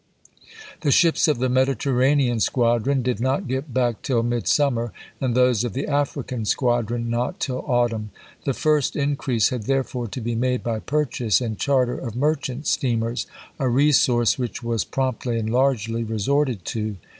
The 0.81 0.89
ships 0.89 1.27
of 1.27 1.37
the 1.37 1.47
Mediterranean 1.47 2.39
squadron 2.39 3.03
did 3.03 3.19
not 3.19 3.47
get 3.47 3.71
back 3.71 4.01
till 4.01 4.23
midsummer, 4.23 4.91
and 5.19 5.35
those 5.35 5.63
of 5.63 5.73
the 5.73 5.85
African 5.85 6.43
squadron 6.45 7.07
not 7.07 7.39
till 7.39 7.63
autumn. 7.67 8.09
The 8.43 8.55
first 8.55 8.95
increase 8.95 9.49
had 9.49 9.65
therefore 9.67 10.07
to 10.07 10.19
be 10.19 10.33
made 10.33 10.63
by 10.63 10.79
purchase 10.79 11.39
and 11.39 11.55
charter 11.59 11.99
of 11.99 12.15
merchant 12.15 12.65
steamers, 12.65 13.27
a 13.59 13.69
resource 13.69 14.39
which 14.39 14.63
was 14.63 14.83
promptly 14.85 15.37
and 15.37 15.51
largely 15.51 16.03
resorted 16.03 16.65
to. 16.65 16.95